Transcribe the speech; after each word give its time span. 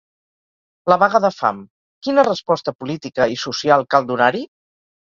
La 0.91 0.97
vaga 1.03 1.21
de 1.27 1.31
fam: 1.35 1.61
Quina 2.09 2.27
resposta 2.31 2.77
política 2.81 3.31
i 3.37 3.41
social 3.47 3.89
cal 3.95 4.15
donar-hi? 4.15 4.45